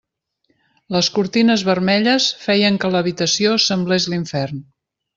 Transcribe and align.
Les 0.95 1.09
cortines 1.17 1.65
vermelles 1.69 2.31
feien 2.47 2.83
que 2.85 2.93
l'habitació 2.97 3.55
semblés 3.71 4.13
l'infern. 4.15 4.69